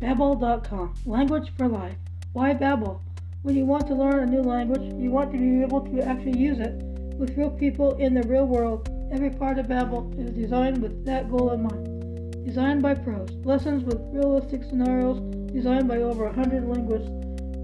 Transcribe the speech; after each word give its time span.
Babbel.com. 0.00 0.94
Language 1.06 1.52
for 1.56 1.68
life. 1.68 1.96
Why 2.34 2.52
Babbel? 2.52 3.00
When 3.40 3.56
you 3.56 3.64
want 3.64 3.86
to 3.86 3.94
learn 3.94 4.20
a 4.20 4.26
new 4.26 4.42
language, 4.42 4.92
you 5.00 5.10
want 5.10 5.32
to 5.32 5.38
be 5.38 5.62
able 5.62 5.80
to 5.80 6.02
actually 6.02 6.38
use 6.38 6.58
it 6.58 6.74
with 7.16 7.36
real 7.38 7.50
people 7.50 7.96
in 7.96 8.12
the 8.12 8.22
real 8.28 8.44
world. 8.44 8.90
Every 9.10 9.30
part 9.30 9.58
of 9.58 9.68
Babbel 9.68 10.12
is 10.18 10.32
designed 10.32 10.82
with 10.82 11.06
that 11.06 11.30
goal 11.30 11.52
in 11.52 11.62
mind. 11.62 12.44
Designed 12.44 12.82
by 12.82 12.94
pros. 12.94 13.30
Lessons 13.44 13.84
with 13.84 13.98
realistic 14.12 14.64
scenarios 14.64 15.18
designed 15.50 15.88
by 15.88 15.98
over 15.98 16.26
100 16.26 16.68
linguists. 16.68 17.08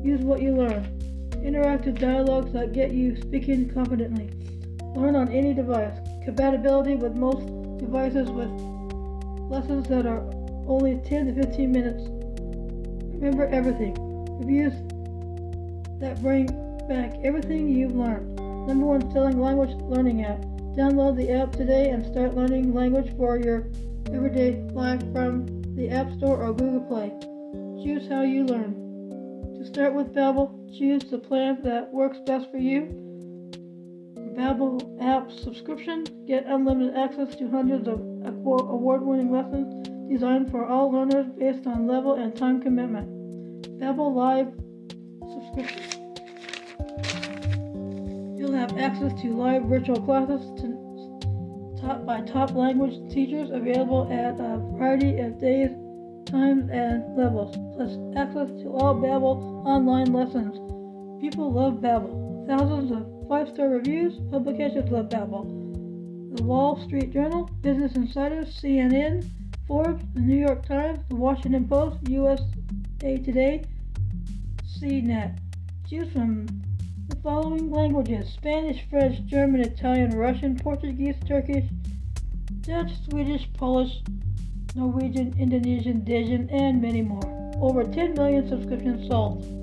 Use 0.03 0.23
what 0.23 0.41
you 0.41 0.53
learn. 0.53 0.85
Interactive 1.45 1.99
dialogues 1.99 2.53
that 2.53 2.73
get 2.73 2.93
you 2.93 3.21
speaking 3.21 3.69
confidently. 3.69 4.30
Learn 4.96 5.17
on 5.17 5.29
any 5.29 5.53
device. 5.53 5.99
Compatibility 6.25 6.95
with 6.95 7.14
most 7.14 7.46
devices 7.79 8.30
with 8.30 8.51
lessons 9.51 9.87
that 9.88 10.06
are 10.06 10.23
only 10.66 10.96
10 11.05 11.27
to 11.27 11.34
15 11.34 11.70
minutes. 11.70 12.22
Remember 13.23 13.47
everything. 13.55 13.95
Reviews 14.41 14.73
that 16.01 16.21
bring 16.21 16.47
back 16.89 17.15
everything 17.23 17.69
you've 17.69 17.95
learned. 17.95 18.35
Number 18.67 18.85
one 18.85 19.12
selling 19.12 19.41
language 19.41 19.71
learning 19.83 20.25
app. 20.25 20.41
Download 20.75 21.17
the 21.17 21.31
app 21.31 21.53
today 21.53 21.91
and 21.91 22.05
start 22.05 22.35
learning 22.35 22.75
language 22.75 23.17
for 23.17 23.39
your 23.39 23.69
everyday 24.12 24.61
life 24.73 25.01
from 25.12 25.47
the 25.77 25.89
App 25.89 26.11
Store 26.19 26.43
or 26.43 26.53
Google 26.53 26.81
Play. 26.81 27.12
Choose 27.85 28.09
how 28.09 28.23
you 28.23 28.43
learn. 28.43 28.75
To 29.57 29.65
start 29.67 29.95
with 29.95 30.12
Babbel, 30.12 30.77
choose 30.77 31.05
the 31.05 31.19
plan 31.19 31.62
that 31.62 31.93
works 31.93 32.19
best 32.27 32.51
for 32.51 32.59
you. 32.59 32.89
Babbel 34.34 35.01
app 35.01 35.31
subscription. 35.31 36.07
Get 36.27 36.47
unlimited 36.48 36.97
access 36.97 37.37
to 37.37 37.48
hundreds 37.48 37.87
of 37.87 38.01
award-winning 38.01 39.31
lessons 39.31 39.91
designed 40.12 40.50
for 40.50 40.66
all 40.66 40.92
learners 40.92 41.24
based 41.38 41.66
on 41.66 41.86
level 41.86 42.14
and 42.14 42.36
time 42.36 42.60
commitment. 42.60 43.08
Babbel 43.80 44.14
Live 44.14 44.52
subscription. 45.32 45.82
You'll 48.36 48.52
have 48.52 48.77
access 48.77 49.18
to 49.22 49.28
live 49.34 49.64
virtual 49.64 50.00
classes 50.02 50.42
to, 50.60 51.80
taught 51.80 52.05
by 52.05 52.20
top 52.20 52.52
language 52.52 53.10
teachers 53.10 53.50
available 53.50 54.06
at 54.12 54.38
a 54.38 54.58
variety 54.58 55.18
of 55.18 55.40
days, 55.40 55.70
times, 56.27 56.68
and 56.70 57.16
levels, 57.16 57.56
plus 57.74 57.96
access 58.14 58.48
to 58.62 58.68
all 58.68 58.94
Babbel 58.94 59.64
online 59.64 60.12
lessons. 60.12 60.58
People 61.22 61.50
love 61.50 61.74
Babbel. 61.80 62.46
Thousands 62.46 62.90
of 62.92 63.28
five-star 63.30 63.68
reviews. 63.70 64.20
Publications 64.30 64.90
love 64.90 65.08
Babbel. 65.08 66.36
The 66.36 66.42
Wall 66.42 66.78
Street 66.84 67.12
Journal, 67.12 67.48
Business 67.62 67.94
Insider, 67.94 68.42
CNN, 68.42 69.24
Forbes, 69.66 70.05
the 70.14 70.20
New 70.20 70.38
York 70.38 70.66
Times, 70.66 70.98
the 71.08 71.14
Washington 71.14 71.68
Post, 71.68 71.96
USA 72.08 72.44
Today, 73.00 73.64
CNET. 74.64 75.38
Choose 75.88 76.12
from 76.12 76.46
the 77.08 77.16
following 77.16 77.70
languages 77.70 78.33
Spanish, 78.33 78.83
French, 78.90 79.24
German, 79.27 79.60
Italian, 79.60 80.18
Russian, 80.18 80.56
Portuguese, 80.56 81.16
Turkish, 81.27 81.64
Dutch, 82.62 82.90
Swedish, 83.08 83.48
Polish, 83.55 84.02
Norwegian, 84.74 85.34
Indonesian, 85.38 86.05
Danish, 86.05 86.48
and 86.50 86.83
many 86.83 87.02
more. 87.02 87.52
Over 87.56 87.84
10 87.84 88.14
million 88.14 88.48
subscriptions 88.48 89.08
sold. 89.08 89.61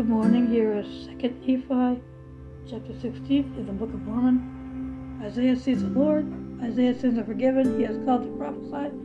Good 0.00 0.08
morning. 0.08 0.46
Here 0.46 0.72
is 0.78 1.04
Second 1.04 1.46
Nephi, 1.46 2.00
chapter 2.66 2.98
16 3.02 3.54
in 3.58 3.66
the 3.66 3.72
Book 3.72 3.92
of 3.92 4.00
Mormon. 4.00 5.20
Isaiah 5.22 5.54
sees 5.54 5.82
the 5.82 5.90
Lord. 5.90 6.24
Isaiah's 6.62 7.00
sins 7.00 7.18
are 7.18 7.24
forgiven. 7.24 7.76
He 7.76 7.84
has 7.84 8.02
called 8.06 8.22
to 8.22 8.30
prophesy. 8.38 8.96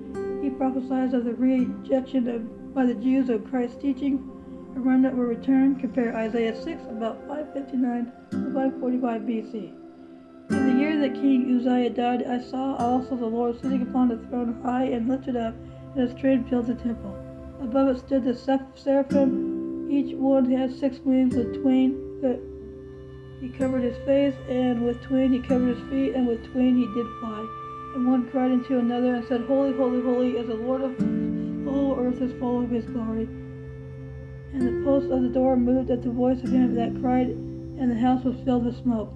He 0.41 0.51
prophesies 0.51 1.13
of 1.13 1.25
the 1.25 1.33
rejection 1.33 2.29
of, 2.29 2.73
by 2.73 2.85
the 2.85 2.93
Jews 2.93 3.27
of 3.27 3.43
Christ's 3.49 3.81
teaching. 3.81 4.23
A 4.77 4.79
remnant 4.79 5.17
will 5.17 5.25
return. 5.25 5.75
Compare 5.75 6.15
Isaiah 6.15 6.55
6, 6.55 6.83
about 6.83 7.27
559 7.27 8.13
to 8.31 8.53
545 8.53 9.21
BC. 9.23 9.53
In 10.51 10.77
the 10.77 10.79
year 10.79 10.97
that 11.01 11.13
King 11.15 11.57
Uzziah 11.57 11.89
died, 11.89 12.23
I 12.23 12.39
saw 12.39 12.77
also 12.77 13.17
the 13.17 13.25
Lord 13.25 13.61
sitting 13.61 13.81
upon 13.81 14.07
the 14.07 14.25
throne 14.29 14.61
high 14.63 14.85
and 14.85 15.09
lifted 15.09 15.35
up, 15.35 15.55
and 15.93 16.07
his 16.07 16.17
train 16.17 16.45
filled 16.45 16.67
the 16.67 16.75
temple. 16.75 17.13
Above 17.59 17.89
it 17.89 17.99
stood 17.99 18.23
the 18.23 18.33
seraphim 18.75 19.44
each 19.89 20.15
one 20.15 20.49
had 20.49 20.73
six 20.73 20.99
wings 21.03 21.35
with 21.35 21.61
twain 21.61 22.19
that 22.21 22.39
he 23.41 23.49
covered 23.49 23.83
his 23.83 23.97
face, 24.05 24.35
and 24.49 24.83
with 24.83 25.01
twain 25.03 25.31
he 25.31 25.39
covered 25.39 25.77
his 25.77 25.89
feet, 25.89 26.15
and 26.15 26.27
with 26.27 26.43
twain 26.51 26.75
he 26.75 26.85
did 26.93 27.07
fly. 27.19 27.45
And 27.95 28.07
one 28.07 28.29
cried 28.29 28.51
unto 28.51 28.79
another 28.79 29.15
and 29.15 29.25
said, 29.27 29.41
Holy, 29.41 29.73
holy, 29.73 30.01
holy 30.01 30.31
is 30.37 30.47
the 30.47 30.55
Lord 30.55 30.81
of 30.81 30.97
the 30.97 31.71
whole 31.71 31.97
earth 31.99 32.21
is 32.21 32.37
full 32.39 32.63
of 32.63 32.69
his 32.69 32.85
glory. 32.85 33.23
And 34.53 34.61
the 34.61 34.85
posts 34.85 35.11
of 35.11 35.21
the 35.21 35.29
door 35.29 35.57
moved 35.57 35.91
at 35.91 36.01
the 36.03 36.09
voice 36.09 36.41
of 36.43 36.49
him 36.49 36.75
that 36.75 36.99
cried, 37.01 37.27
and 37.27 37.91
the 37.91 37.95
house 37.95 38.23
was 38.23 38.35
filled 38.45 38.65
with 38.65 38.81
smoke. 38.81 39.13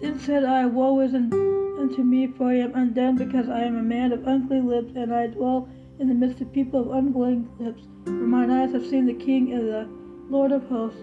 Then 0.00 0.18
said 0.20 0.44
I, 0.44 0.66
Woe 0.66 1.00
is 1.00 1.14
unto 1.14 2.02
me, 2.02 2.28
for 2.28 2.48
I 2.48 2.58
am 2.58 2.74
undone, 2.74 3.16
because 3.16 3.48
I 3.48 3.62
am 3.62 3.76
a 3.76 3.82
man 3.82 4.12
of 4.12 4.26
unclean 4.26 4.66
lips, 4.66 4.92
and 4.94 5.12
I 5.12 5.26
dwell 5.26 5.68
in 5.98 6.08
the 6.08 6.14
midst 6.14 6.40
of 6.40 6.52
people 6.52 6.80
of 6.80 6.90
unbelieving 6.90 7.48
lips, 7.58 7.82
for 8.04 8.10
mine 8.10 8.50
eyes 8.50 8.72
have 8.72 8.86
seen 8.86 9.06
the 9.06 9.14
King 9.14 9.52
and 9.52 9.68
the 9.68 9.88
Lord 10.28 10.52
of 10.52 10.66
hosts. 10.68 11.00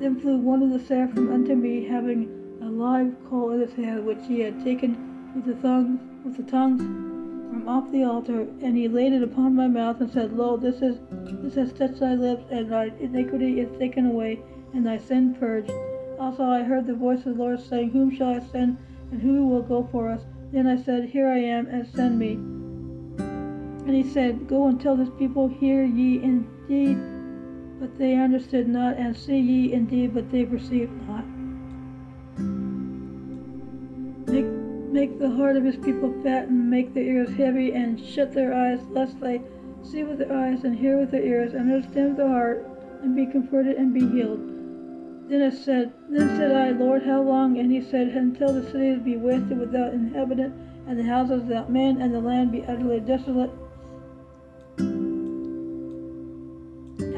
Then 0.00 0.18
flew 0.18 0.38
one 0.38 0.62
of 0.62 0.70
the 0.70 0.80
seraphim 0.86 1.32
unto 1.32 1.54
me, 1.54 1.84
having 1.84 2.58
a 2.62 2.66
live 2.66 3.14
coal 3.28 3.52
in 3.52 3.60
his 3.60 3.72
hand, 3.74 4.06
which 4.06 4.18
he 4.26 4.40
had 4.40 4.64
taken 4.64 5.32
with 5.34 5.44
the 5.44 5.60
tongues, 5.60 6.00
with 6.24 6.36
the 6.36 6.50
tongues 6.50 6.80
from 6.80 7.68
off 7.68 7.90
the 7.90 8.04
altar, 8.04 8.42
and 8.62 8.76
he 8.76 8.88
laid 8.88 9.12
it 9.12 9.22
upon 9.22 9.54
my 9.54 9.68
mouth, 9.68 10.00
and 10.00 10.10
said, 10.10 10.32
Lo, 10.32 10.56
this 10.56 10.80
is 10.80 10.98
this 11.42 11.54
has 11.54 11.72
touched 11.72 12.00
thy 12.00 12.14
lips, 12.14 12.44
and 12.50 12.70
thy 12.70 12.86
iniquity 13.00 13.60
is 13.60 13.78
taken 13.78 14.06
away, 14.06 14.40
and 14.72 14.86
thy 14.86 14.96
sin 14.96 15.34
purged. 15.34 15.72
Also 16.18 16.44
I 16.44 16.62
heard 16.62 16.86
the 16.86 16.94
voice 16.94 17.26
of 17.26 17.36
the 17.36 17.42
Lord 17.42 17.60
saying, 17.60 17.90
Whom 17.90 18.14
shall 18.14 18.28
I 18.28 18.40
send, 18.52 18.78
and 19.10 19.20
who 19.20 19.48
will 19.48 19.62
go 19.62 19.88
for 19.90 20.08
us? 20.08 20.22
Then 20.52 20.66
I 20.66 20.82
said, 20.82 21.10
Here 21.10 21.28
I 21.28 21.38
am, 21.38 21.66
and 21.66 21.86
send 21.86 22.18
me. 22.18 22.59
And 23.90 24.04
he 24.04 24.08
said, 24.12 24.46
Go 24.46 24.68
and 24.68 24.80
tell 24.80 24.94
this 24.94 25.10
people, 25.18 25.48
Hear 25.48 25.82
ye 25.82 26.22
indeed, 26.22 26.96
but 27.80 27.98
they 27.98 28.14
understood 28.14 28.68
not, 28.68 28.96
and 28.96 29.16
see 29.16 29.40
ye 29.40 29.72
indeed, 29.72 30.14
but 30.14 30.30
they 30.30 30.44
perceived 30.44 30.92
not. 31.08 31.24
Make, 34.32 34.44
make 34.92 35.18
the 35.18 35.32
heart 35.32 35.56
of 35.56 35.64
his 35.64 35.74
people 35.74 36.14
fat, 36.22 36.46
and 36.46 36.70
make 36.70 36.94
their 36.94 37.02
ears 37.02 37.34
heavy, 37.36 37.72
and 37.72 37.98
shut 37.98 38.32
their 38.32 38.54
eyes, 38.54 38.78
lest 38.90 39.18
they 39.18 39.42
see 39.82 40.04
with 40.04 40.18
their 40.18 40.32
eyes, 40.32 40.62
and 40.62 40.78
hear 40.78 40.96
with 40.96 41.10
their 41.10 41.24
ears, 41.24 41.52
and 41.52 41.62
understand 41.62 42.10
with 42.10 42.18
their 42.18 42.28
heart, 42.28 42.64
and 43.02 43.16
be 43.16 43.26
comforted 43.26 43.76
and 43.76 43.92
be 43.92 44.08
healed. 44.08 44.38
Then 45.28 45.42
I 45.42 45.50
said, 45.50 45.92
Then 46.08 46.28
said 46.36 46.52
I, 46.52 46.70
Lord, 46.70 47.02
how 47.02 47.22
long? 47.22 47.58
And 47.58 47.72
he 47.72 47.82
said, 47.82 48.06
Until 48.06 48.52
the 48.52 48.70
cities 48.70 49.00
be 49.00 49.16
wasted 49.16 49.58
without 49.58 49.92
inhabitant, 49.92 50.54
and 50.86 50.96
the 50.96 51.02
houses 51.02 51.42
without 51.42 51.72
men, 51.72 52.00
and 52.00 52.14
the 52.14 52.20
land 52.20 52.52
be 52.52 52.62
utterly 52.62 53.00
desolate, 53.00 53.50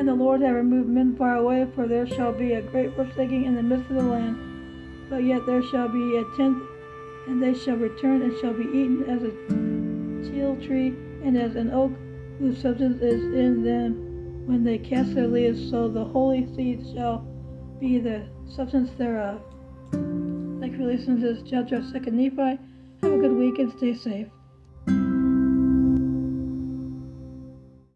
And 0.03 0.09
the 0.09 0.15
Lord 0.17 0.41
hath 0.41 0.55
removed 0.55 0.89
men 0.89 1.15
far 1.15 1.37
away, 1.37 1.65
for 1.77 1.87
there 1.87 2.09
shall 2.09 2.33
be 2.33 2.55
a 2.55 2.61
great 2.61 2.93
forsaking 2.97 3.45
in 3.45 3.55
the 3.55 3.63
midst 3.63 3.89
of 3.89 3.95
the 3.95 4.03
land. 4.03 4.37
But 5.09 5.23
yet 5.23 5.47
there 5.47 5.63
shall 5.63 5.89
be 5.89 6.17
a 6.17 6.25
tenth, 6.37 6.61
and 7.28 7.41
they 7.41 7.54
shall 7.54 7.77
return 7.77 8.21
and 8.21 8.37
shall 8.41 8.53
be 8.53 8.65
eaten 8.65 9.04
as 9.09 9.22
a 9.22 9.31
teil 10.28 10.57
tree 10.66 10.89
and 11.22 11.39
as 11.39 11.54
an 11.54 11.71
oak 11.71 11.93
whose 12.41 12.60
substance 12.60 13.01
is 13.01 13.22
in 13.33 13.63
them 13.63 14.45
when 14.45 14.65
they 14.65 14.77
cast 14.77 15.15
their 15.15 15.28
leaves, 15.28 15.71
so 15.71 15.89
the 15.89 16.05
holy 16.07 16.53
seed 16.57 16.84
shall 16.93 17.19
be 17.78 18.01
the 18.01 18.27
substance 18.57 18.91
thereof. 18.98 19.41
Thank 19.93 20.72
you 20.72 20.78
for 20.78 20.84
listening 20.84 21.21
to 21.21 21.34
this 21.34 21.48
chapter 21.48 21.77
of 21.77 21.84
2nd 21.84 22.15
Nephi. 22.15 22.59
Have 23.03 23.13
a 23.13 23.19
good 23.19 23.37
week 23.37 23.60
and 23.60 23.71
stay 23.78 23.95
safe. 23.95 24.27